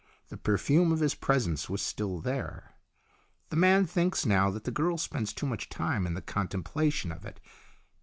[0.29, 2.73] The perfume of his presence was still there.
[3.49, 7.23] The man thinks now that the girl spends too much time in the contemplation of
[7.23, 7.39] it.